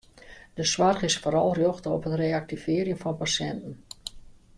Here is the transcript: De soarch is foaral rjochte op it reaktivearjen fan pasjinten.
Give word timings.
De 0.53 0.63
soarch 0.63 1.01
is 1.09 1.17
foaral 1.25 1.53
rjochte 1.57 1.89
op 1.97 2.05
it 2.09 2.15
reaktivearjen 2.21 3.01
fan 3.01 3.17
pasjinten. 3.21 3.73